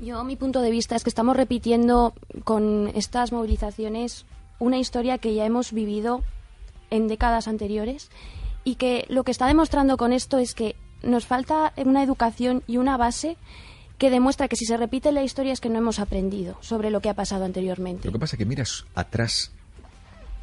Yo, 0.00 0.22
mi 0.24 0.36
punto 0.36 0.60
de 0.60 0.70
vista 0.70 0.96
es 0.96 1.04
que 1.04 1.10
estamos 1.10 1.36
repitiendo 1.36 2.14
con 2.42 2.90
estas 2.94 3.32
movilizaciones 3.32 4.26
una 4.58 4.78
historia 4.78 5.18
que 5.18 5.34
ya 5.34 5.46
hemos 5.46 5.72
vivido 5.72 6.22
en 6.90 7.08
décadas 7.08 7.48
anteriores 7.48 8.10
y 8.64 8.74
que 8.74 9.04
lo 9.08 9.24
que 9.24 9.30
está 9.30 9.46
demostrando 9.46 9.96
con 9.96 10.12
esto 10.12 10.38
es 10.38 10.54
que 10.54 10.74
nos 11.04 11.26
falta 11.26 11.72
una 11.76 12.02
educación 12.02 12.62
y 12.66 12.76
una 12.78 12.96
base 12.96 13.36
que 13.98 14.10
demuestra 14.10 14.48
que 14.48 14.56
si 14.56 14.66
se 14.66 14.76
repite 14.76 15.12
la 15.12 15.22
historia 15.22 15.52
es 15.52 15.60
que 15.60 15.68
no 15.68 15.78
hemos 15.78 15.98
aprendido 15.98 16.56
sobre 16.60 16.90
lo 16.90 17.00
que 17.00 17.08
ha 17.08 17.14
pasado 17.14 17.44
anteriormente. 17.44 18.08
Lo 18.08 18.12
que 18.12 18.18
pasa 18.18 18.36
es 18.36 18.38
que 18.38 18.46
miras 18.46 18.84
atrás 18.94 19.52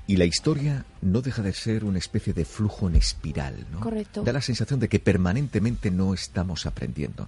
y 0.08 0.18
la 0.18 0.26
historia 0.26 0.86
no 1.02 1.22
deja 1.22 1.42
de 1.42 1.54
ser 1.54 1.86
una 1.86 1.98
especie 1.98 2.34
de 2.34 2.44
flujo 2.44 2.90
en 2.90 2.96
espiral, 2.96 3.66
¿no? 3.72 3.80
Correcto. 3.80 4.24
Da 4.24 4.34
la 4.34 4.42
sensación 4.42 4.80
de 4.80 4.90
que 4.90 5.00
permanentemente 5.00 5.92
no 5.92 6.14
estamos 6.14 6.66
aprendiendo 6.66 7.28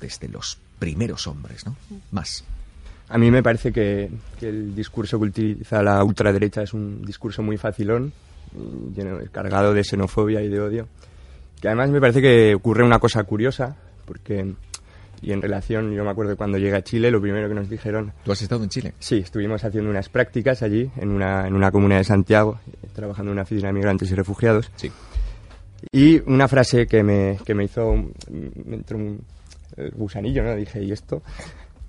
desde 0.00 0.28
los 0.28 0.58
primeros 0.78 1.26
hombres, 1.26 1.66
¿no? 1.66 1.76
Más. 2.12 2.44
A 3.08 3.18
mí 3.18 3.30
me 3.30 3.42
parece 3.42 3.72
que, 3.72 4.10
el 4.40 4.74
discurso 4.74 5.18
que 5.18 5.24
utiliza 5.24 5.82
la 5.82 6.04
ultraderecha 6.04 6.62
es 6.62 6.72
un 6.72 7.02
discurso 7.04 7.42
muy 7.42 7.56
facilón, 7.56 8.12
lleno, 8.94 9.18
cargado 9.32 9.74
de 9.74 9.82
xenofobia 9.82 10.40
y 10.42 10.48
de 10.48 10.60
odio. 10.60 10.88
Que 11.60 11.68
además 11.68 11.90
me 11.90 12.00
parece 12.00 12.22
que 12.22 12.54
ocurre 12.54 12.84
una 12.84 12.98
cosa 12.98 13.22
curiosa, 13.24 13.76
porque, 14.06 14.54
y 15.22 15.32
en 15.32 15.42
relación, 15.42 15.92
yo 15.92 16.04
me 16.04 16.10
acuerdo 16.10 16.36
cuando 16.36 16.58
llegué 16.58 16.76
a 16.76 16.82
Chile, 16.82 17.10
lo 17.10 17.20
primero 17.20 17.48
que 17.48 17.54
nos 17.54 17.68
dijeron... 17.68 18.12
¿Tú 18.24 18.32
has 18.32 18.42
estado 18.42 18.62
en 18.62 18.70
Chile? 18.70 18.94
Sí, 18.98 19.18
estuvimos 19.18 19.62
haciendo 19.64 19.90
unas 19.90 20.08
prácticas 20.08 20.62
allí, 20.62 20.90
en 20.96 21.10
una, 21.10 21.46
en 21.46 21.54
una 21.54 21.70
comuna 21.70 21.98
de 21.98 22.04
Santiago, 22.04 22.58
trabajando 22.94 23.30
en 23.30 23.34
una 23.34 23.42
oficina 23.42 23.68
de 23.68 23.74
migrantes 23.74 24.10
y 24.10 24.14
refugiados. 24.14 24.70
Sí. 24.76 24.90
Y 25.92 26.20
una 26.30 26.48
frase 26.48 26.86
que 26.86 27.02
me, 27.02 27.38
que 27.44 27.54
me 27.54 27.64
hizo, 27.64 27.94
me 27.94 28.76
entró 28.76 28.98
un 28.98 29.20
gusanillo, 29.94 30.42
¿no? 30.42 30.54
Dije, 30.54 30.82
¿y 30.82 30.92
esto? 30.92 31.22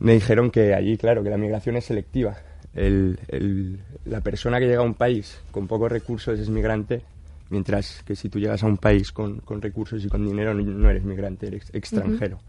me 0.01 0.13
dijeron 0.13 0.49
que 0.49 0.73
allí, 0.73 0.97
claro, 0.97 1.23
que 1.23 1.29
la 1.29 1.37
migración 1.37 1.77
es 1.77 1.85
selectiva. 1.85 2.35
la 2.73 4.21
persona 4.21 4.59
que 4.59 4.65
llega 4.65 4.79
a 4.79 4.85
un 4.85 4.95
país 4.95 5.39
con 5.51 5.67
pocos 5.67 5.91
recursos 5.91 6.39
es 6.39 6.49
migrante, 6.49 7.03
mientras 7.51 8.01
que 8.03 8.15
si 8.15 8.29
tú 8.29 8.39
llegas 8.39 8.63
a 8.63 8.67
un 8.67 8.77
país 8.77 9.11
con, 9.11 9.41
recursos 9.61 10.03
y 10.03 10.07
con 10.07 10.25
dinero 10.25 10.53
no, 10.53 10.89
eres 10.89 11.03
migrante, 11.03 11.47
eres 11.47 11.69
extranjero. 11.73 12.39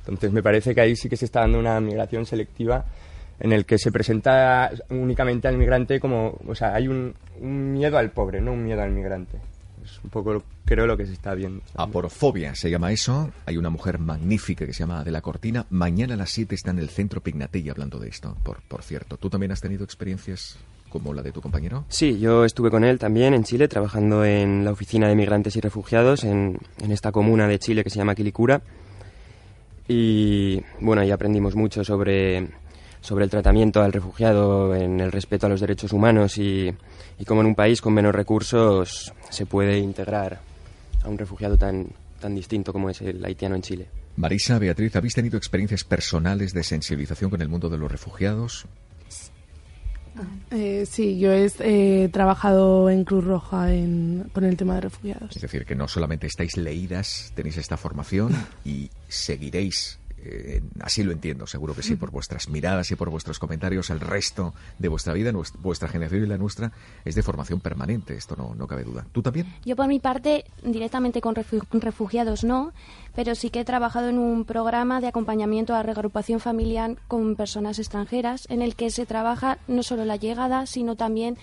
Entonces 0.00 0.32
me 0.32 0.42
parece 0.42 0.74
que 0.74 0.80
ahí 0.80 0.96
sí 0.96 1.08
que 1.08 1.16
se 1.16 1.26
está 1.26 1.40
dando 1.40 1.58
una 1.58 1.80
migración 1.80 2.26
selectiva 2.26 2.84
en 3.38 3.52
el 3.52 3.66
que 3.66 3.78
se 3.78 3.92
presenta 3.92 4.70
únicamente 4.90 5.46
al 5.46 5.58
migrante 5.58 6.00
como, 6.00 6.38
o 6.46 6.54
sea, 6.54 6.74
hay 6.74 6.88
un, 6.88 7.14
un 7.40 7.72
miedo 7.72 7.98
al 7.98 8.10
pobre, 8.10 8.40
no 8.40 8.52
un 8.52 8.64
miedo 8.64 8.82
al 8.82 8.90
migrante 8.90 9.38
un 10.02 10.10
poco, 10.10 10.42
creo, 10.64 10.86
lo 10.86 10.96
que 10.96 11.06
se 11.06 11.12
está 11.12 11.34
viendo. 11.34 11.62
Aporofobia 11.74 12.54
se 12.54 12.70
llama 12.70 12.92
eso. 12.92 13.30
Hay 13.46 13.56
una 13.56 13.70
mujer 13.70 13.98
magnífica 13.98 14.66
que 14.66 14.72
se 14.72 14.80
llama 14.80 15.00
Adela 15.00 15.20
Cortina. 15.20 15.66
Mañana 15.70 16.14
a 16.14 16.16
las 16.16 16.30
7 16.30 16.54
está 16.54 16.70
en 16.70 16.78
el 16.78 16.88
centro 16.88 17.20
Pignatelli 17.20 17.70
hablando 17.70 17.98
de 17.98 18.08
esto, 18.08 18.36
por, 18.42 18.62
por 18.62 18.82
cierto. 18.82 19.16
¿Tú 19.16 19.30
también 19.30 19.52
has 19.52 19.60
tenido 19.60 19.84
experiencias 19.84 20.58
como 20.98 21.14
la 21.14 21.22
de 21.22 21.32
tu 21.32 21.40
compañero? 21.40 21.84
Sí, 21.88 22.18
yo 22.18 22.44
estuve 22.44 22.70
con 22.70 22.84
él 22.84 22.98
también 22.98 23.34
en 23.34 23.44
Chile, 23.44 23.68
trabajando 23.68 24.24
en 24.24 24.64
la 24.64 24.72
Oficina 24.72 25.08
de 25.08 25.14
Migrantes 25.14 25.56
y 25.56 25.60
Refugiados, 25.60 26.24
en, 26.24 26.58
en 26.80 26.92
esta 26.92 27.12
comuna 27.12 27.46
de 27.48 27.58
Chile 27.58 27.84
que 27.84 27.90
se 27.90 27.98
llama 27.98 28.14
Quilicura. 28.14 28.62
Y 29.88 30.62
bueno, 30.80 31.02
ahí 31.02 31.10
aprendimos 31.10 31.54
mucho 31.54 31.84
sobre 31.84 32.48
sobre 33.00 33.24
el 33.24 33.30
tratamiento 33.30 33.82
al 33.82 33.92
refugiado, 33.92 34.74
en 34.74 34.98
el 34.98 35.12
respeto 35.12 35.46
a 35.46 35.48
los 35.48 35.60
derechos 35.60 35.92
humanos 35.92 36.38
y, 36.38 36.74
y 37.20 37.24
cómo 37.24 37.40
en 37.40 37.46
un 37.46 37.54
país 37.54 37.80
con 37.80 37.94
menos 37.94 38.12
recursos 38.12 39.12
se 39.30 39.46
puede 39.46 39.78
integrar 39.78 40.40
a 41.04 41.08
un 41.08 41.16
refugiado 41.16 41.56
tan, 41.56 41.86
tan 42.20 42.34
distinto 42.34 42.72
como 42.72 42.90
es 42.90 43.00
el 43.02 43.24
haitiano 43.24 43.54
en 43.54 43.62
Chile. 43.62 43.86
Marisa, 44.16 44.58
Beatriz, 44.58 44.96
¿habéis 44.96 45.14
tenido 45.14 45.36
experiencias 45.36 45.84
personales 45.84 46.52
de 46.52 46.64
sensibilización 46.64 47.30
con 47.30 47.42
el 47.42 47.48
mundo 47.48 47.68
de 47.68 47.78
los 47.78 47.92
refugiados? 47.92 48.66
Eh, 50.50 50.86
sí, 50.90 51.18
yo 51.18 51.32
he 51.32 51.50
eh, 51.60 52.08
trabajado 52.12 52.88
en 52.88 53.04
Cruz 53.04 53.24
Roja 53.24 53.66
con 54.32 54.44
el 54.44 54.56
tema 54.56 54.76
de 54.76 54.82
refugiados. 54.82 55.34
Es 55.34 55.42
decir, 55.42 55.64
que 55.64 55.74
no 55.74 55.88
solamente 55.88 56.26
estáis 56.26 56.56
leídas, 56.56 57.32
tenéis 57.34 57.56
esta 57.56 57.76
formación 57.76 58.34
y 58.64 58.90
seguiréis 59.08 59.98
eh, 60.28 60.62
así 60.80 61.02
lo 61.02 61.12
entiendo, 61.12 61.46
seguro 61.46 61.74
que 61.74 61.82
sí, 61.82 61.96
por 61.96 62.10
vuestras 62.10 62.48
miradas 62.48 62.90
y 62.90 62.96
por 62.96 63.10
vuestros 63.10 63.38
comentarios, 63.38 63.90
el 63.90 64.00
resto 64.00 64.54
de 64.78 64.88
vuestra 64.88 65.12
vida, 65.12 65.32
vuestra 65.60 65.88
generación 65.88 66.24
y 66.24 66.26
la 66.26 66.38
nuestra, 66.38 66.72
es 67.04 67.14
de 67.14 67.22
formación 67.22 67.60
permanente, 67.60 68.14
esto 68.14 68.36
no, 68.36 68.54
no 68.54 68.66
cabe 68.66 68.84
duda. 68.84 69.06
¿Tú 69.12 69.22
también? 69.22 69.46
Yo 69.64 69.76
por 69.76 69.88
mi 69.88 70.00
parte, 70.00 70.44
directamente 70.62 71.20
con 71.20 71.34
refugiados 71.34 72.44
no, 72.44 72.72
pero 73.14 73.34
sí 73.34 73.50
que 73.50 73.60
he 73.60 73.64
trabajado 73.64 74.08
en 74.08 74.18
un 74.18 74.44
programa 74.44 75.00
de 75.00 75.08
acompañamiento 75.08 75.74
a 75.74 75.82
regrupación 75.82 76.40
familiar 76.40 76.96
con 77.08 77.36
personas 77.36 77.78
extranjeras, 77.78 78.46
en 78.50 78.62
el 78.62 78.74
que 78.74 78.90
se 78.90 79.06
trabaja 79.06 79.58
no 79.68 79.82
solo 79.82 80.04
la 80.04 80.16
llegada, 80.16 80.66
sino 80.66 80.96
también 80.96 81.36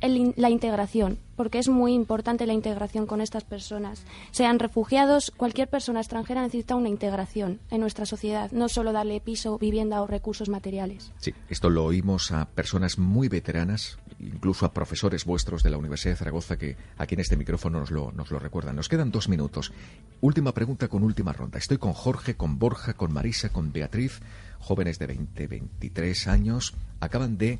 la 0.00 0.50
integración, 0.50 1.18
porque 1.36 1.58
es 1.58 1.68
muy 1.68 1.92
importante 1.92 2.46
la 2.46 2.52
integración 2.52 3.06
con 3.06 3.20
estas 3.20 3.44
personas. 3.44 4.04
Sean 4.30 4.58
refugiados, 4.58 5.32
cualquier 5.36 5.68
persona 5.68 6.00
extranjera 6.00 6.42
necesita 6.42 6.76
una 6.76 6.88
integración 6.88 7.58
en 7.70 7.80
nuestra 7.80 8.06
sociedad, 8.06 8.50
no 8.52 8.68
solo 8.68 8.92
darle 8.92 9.20
piso, 9.20 9.58
vivienda 9.58 10.00
o 10.02 10.06
recursos 10.06 10.48
materiales. 10.48 11.12
Sí, 11.18 11.34
esto 11.48 11.70
lo 11.70 11.84
oímos 11.84 12.30
a 12.30 12.46
personas 12.46 12.98
muy 12.98 13.28
veteranas, 13.28 13.98
incluso 14.20 14.66
a 14.66 14.72
profesores 14.72 15.24
vuestros 15.24 15.62
de 15.62 15.70
la 15.70 15.78
Universidad 15.78 16.12
de 16.12 16.18
Zaragoza 16.18 16.56
que 16.56 16.76
aquí 16.96 17.14
en 17.14 17.20
este 17.20 17.36
micrófono 17.36 17.80
nos 17.80 17.90
lo, 17.90 18.12
nos 18.12 18.30
lo 18.30 18.38
recuerdan. 18.38 18.76
Nos 18.76 18.88
quedan 18.88 19.10
dos 19.10 19.28
minutos. 19.28 19.72
Última 20.20 20.52
pregunta 20.52 20.88
con 20.88 21.02
última 21.02 21.32
ronda. 21.32 21.58
Estoy 21.58 21.78
con 21.78 21.92
Jorge, 21.92 22.36
con 22.36 22.58
Borja, 22.58 22.94
con 22.94 23.12
Marisa, 23.12 23.48
con 23.48 23.72
Beatriz, 23.72 24.20
jóvenes 24.60 24.98
de 24.98 25.06
20, 25.06 25.46
23 25.46 26.28
años, 26.28 26.74
acaban 27.00 27.38
de 27.38 27.58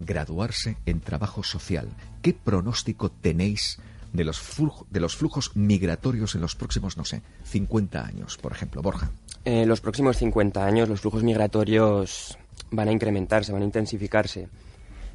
graduarse 0.00 0.76
en 0.86 1.00
trabajo 1.00 1.42
social. 1.42 1.88
¿Qué 2.22 2.34
pronóstico 2.34 3.10
tenéis 3.10 3.78
de 4.12 4.24
los, 4.24 4.42
de 4.90 5.00
los 5.00 5.16
flujos 5.16 5.54
migratorios 5.54 6.34
en 6.34 6.40
los 6.40 6.56
próximos, 6.56 6.96
no 6.96 7.04
sé, 7.04 7.22
50 7.44 8.04
años, 8.04 8.36
por 8.38 8.52
ejemplo? 8.52 8.82
Borja. 8.82 9.10
En 9.44 9.68
los 9.68 9.80
próximos 9.80 10.16
50 10.16 10.64
años 10.64 10.88
los 10.88 11.00
flujos 11.00 11.22
migratorios 11.22 12.36
van 12.70 12.88
a 12.88 12.92
incrementarse, 12.92 13.52
van 13.52 13.62
a 13.62 13.66
intensificarse. 13.66 14.48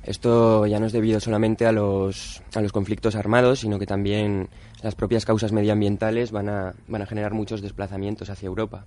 Esto 0.03 0.67
ya 0.67 0.79
no 0.79 0.85
es 0.85 0.93
debido 0.93 1.19
solamente 1.19 1.65
a 1.65 1.71
los, 1.71 2.43
a 2.53 2.61
los 2.61 2.71
conflictos 2.71 3.15
armados, 3.15 3.61
sino 3.61 3.79
que 3.79 3.87
también 3.87 4.49
las 4.83 4.93
propias 4.93 5.25
causas 5.25 5.51
medioambientales 5.51 6.31
van 6.31 6.47
a, 6.47 6.73
van 6.87 7.01
a 7.01 7.07
generar 7.07 7.33
muchos 7.33 7.61
desplazamientos 7.61 8.29
hacia 8.29 8.45
Europa. 8.45 8.85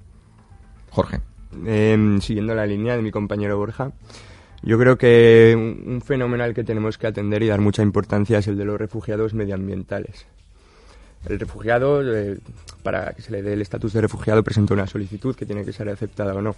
Jorge. 0.91 1.21
Em, 1.67 2.21
siguiendo 2.21 2.55
la 2.55 2.67
línea 2.67 2.95
de 2.95 3.03
mi 3.03 3.11
compañero 3.11 3.57
Borja, 3.57 3.91
yo 4.63 4.79
creo 4.79 4.99
que 4.99 5.55
un, 5.57 6.01
fenómeno 6.01 6.45
al 6.45 6.55
que 6.55 6.65
tenemos 6.65 6.99
que 6.99 7.07
atender 7.07 7.43
y 7.43 7.49
dar 7.49 7.61
mucha 7.61 7.83
importancia 7.83 8.39
es 8.39 8.49
el 8.49 8.57
de 8.57 8.65
los 8.65 8.79
refugiados 8.79 9.35
medioambientales. 9.35 10.27
El 11.29 11.39
refugiado, 11.39 12.03
eh, 12.03 12.39
para 12.83 13.13
que 13.13 13.23
se 13.23 13.33
le 13.33 13.43
dé 13.43 13.53
el 13.53 13.63
estatus 13.63 13.93
de 13.93 14.01
refugiado, 14.01 14.43
presenta 14.43 14.75
una 14.75 14.87
solicitud 14.87 15.35
que 15.35 15.47
tiene 15.47 15.65
que 15.65 15.73
ser 15.73 15.89
aceptada 15.89 16.35
o 16.35 16.43
no. 16.43 16.57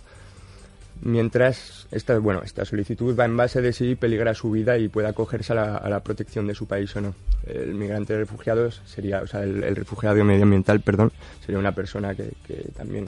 Mientras 1.03 1.87
esta, 1.93 2.19
bueno, 2.19 2.43
esta 2.45 2.65
solicitud 2.67 3.19
va 3.19 3.25
en 3.25 3.37
base 3.37 3.63
de 3.63 3.73
si 3.73 3.95
peligra 3.95 4.35
su 4.35 4.51
vida 4.51 4.77
y 4.77 4.89
puede 4.89 5.09
acogerse 5.09 5.55
a 5.55 5.89
la, 5.89 6.01
protección 6.01 6.47
de 6.47 6.55
su 6.55 6.67
país 6.67 6.95
o 6.97 7.01
no. 7.01 7.15
El 7.47 7.75
migrante 7.75 8.13
de 8.13 8.21
refugiados 8.21 8.83
sería, 8.85 9.23
o 9.23 9.27
sea, 9.27 9.43
el, 9.43 9.77
refugiado 9.77 10.23
medioambiental, 10.23 10.81
perdón, 10.81 11.11
sería 11.45 11.59
una 11.59 11.73
persona 11.73 12.15
que, 12.15 12.33
también 12.77 13.07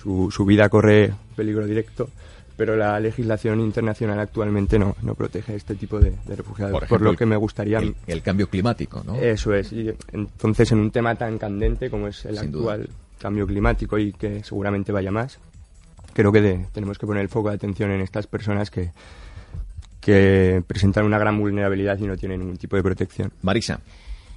su, 0.00 0.30
su 0.30 0.44
vida 0.44 0.68
corre 0.68 1.12
peligro 1.34 1.66
directo 1.66 2.08
pero 2.56 2.76
la 2.76 2.98
legislación 2.98 3.60
internacional 3.60 4.18
actualmente 4.18 4.78
no, 4.78 4.96
no 5.02 5.14
protege 5.14 5.54
este 5.54 5.74
tipo 5.74 6.00
de, 6.00 6.14
refugiados, 6.26 6.84
por, 6.88 7.00
lo 7.02 7.14
que 7.14 7.26
me 7.26 7.36
gustaría... 7.36 7.80
El, 8.06 8.22
cambio 8.22 8.48
climático, 8.48 9.02
¿no? 9.04 9.14
Eso 9.16 9.54
es, 9.54 9.72
y 9.72 9.92
entonces 10.12 10.72
en 10.72 10.78
un 10.78 10.90
tema 10.90 11.14
tan 11.14 11.38
candente 11.38 11.90
como 11.90 12.08
es 12.08 12.24
el 12.24 12.38
actual 12.38 12.88
cambio 13.18 13.46
climático 13.46 13.98
y 13.98 14.12
que 14.12 14.42
seguramente 14.42 14.92
vaya 14.92 15.10
más, 15.10 15.38
creo 16.12 16.32
que 16.32 16.66
tenemos 16.72 16.98
que 16.98 17.06
poner 17.06 17.22
el 17.22 17.28
foco 17.28 17.50
de 17.50 17.56
atención 17.56 17.90
en 17.90 18.00
estas 18.00 18.26
personas 18.26 18.70
que, 18.70 18.90
que 20.00 20.62
presentan 20.66 21.04
una 21.04 21.18
gran 21.18 21.38
vulnerabilidad 21.38 21.98
y 21.98 22.06
no 22.06 22.16
tienen 22.16 22.40
ningún 22.40 22.56
tipo 22.56 22.76
de 22.76 22.82
protección. 22.82 23.32
Marisa. 23.42 23.80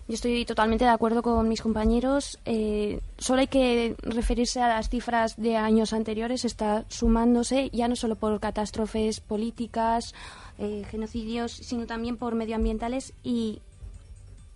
Yo 0.10 0.16
estoy 0.16 0.44
totalmente 0.44 0.86
de 0.86 0.90
acuerdo 0.90 1.22
con 1.22 1.48
mis 1.48 1.62
compañeros. 1.62 2.40
Eh, 2.44 3.00
solo 3.20 3.42
hay 3.42 3.48
que 3.48 3.96
referirse 4.02 4.60
a 4.60 4.68
las 4.68 4.90
cifras 4.90 5.38
de 5.38 5.56
años 5.56 5.94
anteriores. 5.94 6.46
Está 6.46 6.84
sumándose 6.90 7.70
ya 7.74 7.88
no 7.88 7.96
solo 7.96 8.16
por 8.16 8.40
catástrofes 8.40 9.20
políticas, 9.20 10.16
eh, 10.58 10.84
genocidios, 10.90 11.52
sino 11.52 11.86
también 11.86 12.18
por 12.18 12.34
medioambientales 12.34 13.14
y 13.24 13.62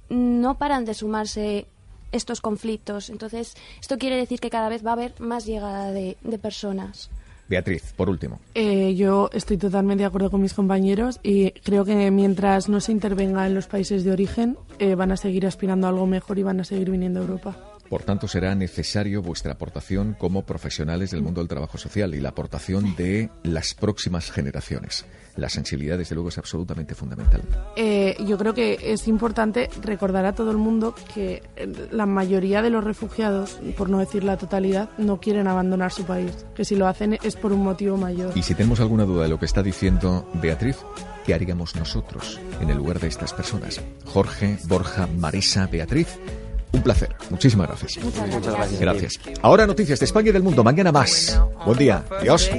no 0.10 0.58
paran 0.58 0.86
de 0.86 0.96
sumarse 0.96 1.68
estos 2.12 2.42
conflictos. 2.42 3.12
Entonces, 3.12 3.54
esto 3.80 4.00
quiere 4.00 4.16
decir 4.16 4.40
que 4.40 4.50
cada 4.50 4.70
vez 4.70 4.84
va 4.84 4.90
a 4.90 4.94
haber 4.94 5.22
más 5.22 5.46
llegada 5.46 5.92
de, 5.92 6.18
personas. 6.42 7.12
Beatriz, 7.48 7.94
por 7.96 8.10
último. 8.10 8.40
Eh, 8.56 8.96
yo 8.96 9.30
estoy 9.34 9.58
totalmente 9.58 10.04
de 10.04 10.08
acuerdo 10.08 10.32
con 10.32 10.42
mis 10.42 10.54
compañeros 10.54 11.20
y 11.24 11.52
creo 11.52 11.86
que 11.86 12.10
mientras 12.10 12.70
no 12.70 12.80
se 12.80 12.92
intervenga 12.92 13.46
en 13.46 13.54
los 13.54 13.68
países 13.68 14.04
de 14.04 14.12
origen, 14.12 14.58
eh, 14.80 14.96
van 14.96 15.12
a 15.12 15.18
seguir 15.18 15.46
aspirando 15.46 15.88
a 15.88 15.90
algo 15.90 16.08
mejor 16.08 16.40
y 16.40 16.44
van 16.44 16.60
a 16.62 16.64
seguir 16.64 16.90
viniendo 16.90 17.20
a 17.20 17.24
Europa. 17.24 17.73
Por 17.90 18.04
tanto, 18.04 18.28
será 18.28 18.56
necesario 18.56 19.22
vuestra 19.22 19.54
aportación 19.54 20.16
como 20.18 20.46
profesionales 20.46 21.12
del 21.12 21.22
mundo 21.22 21.42
del 21.42 21.48
trabajo 21.48 21.78
social 21.78 22.16
y 22.16 22.20
la 22.20 22.30
aportación 22.30 22.96
de 22.96 23.30
las 23.44 23.74
próximas 23.74 24.32
generaciones. 24.32 25.06
La 25.36 25.50
sensibilidad, 25.50 25.98
desde 25.98 26.16
luego, 26.16 26.30
es 26.30 26.38
absolutamente 26.38 26.96
fundamental. 26.96 27.42
Eh, 27.76 28.16
yo 28.28 28.38
creo 28.38 28.54
que 28.54 28.78
es 28.82 29.08
importante 29.08 29.70
recordar 29.82 30.26
a 30.26 30.34
todo 30.34 30.52
el 30.52 30.58
mundo 30.58 30.94
que 31.14 31.42
la 31.92 32.06
mayoría 32.06 32.62
de 32.62 32.70
los 32.70 32.84
refugiados, 32.84 33.60
por 33.78 33.90
no 33.90 34.00
decir 34.00 34.24
la 34.24 34.38
totalidad, 34.38 34.90
no 34.98 35.20
quieren 35.20 35.48
abandonar 35.48 35.92
su 35.92 36.04
país. 36.04 36.46
Que 36.56 36.66
si 36.66 36.76
lo 36.76 36.88
hacen 36.88 37.18
es 37.24 37.36
por 37.36 37.52
un 37.52 37.64
motivo 37.64 37.98
mayor. 37.98 38.32
Y 38.36 38.44
si 38.44 38.54
tenemos 38.54 38.80
alguna 38.80 39.06
duda 39.06 39.24
de 39.24 39.30
lo 39.30 39.40
que 39.40 39.46
está 39.46 39.64
diciendo 39.64 40.30
Beatriz, 40.36 40.78
¿qué 41.26 41.34
haríamos 41.34 41.76
nosotros 41.76 42.40
en 42.62 42.70
el 42.70 42.78
lugar 42.78 43.00
de 43.00 43.08
estas 43.08 43.34
personas? 43.34 43.82
Jorge, 44.06 44.58
Borja, 44.68 45.08
Marisa, 45.08 45.68
Beatriz. 45.68 46.20
Un 46.74 46.82
placer. 46.82 47.10
Muchísimas 47.30 47.68
gracias. 47.68 48.04
Muchas 48.04 48.30
gracias. 48.30 48.80
Gracias. 48.80 49.20
Ahora 49.42 49.66
noticias 49.66 50.00
de 50.00 50.06
España 50.06 50.30
y 50.30 50.32
del 50.34 50.44
mundo. 50.44 50.64
Mañana 50.64 50.92
más. 50.92 51.40
Buen 51.66 51.78
día. 51.78 52.04
Adiós. 52.20 52.50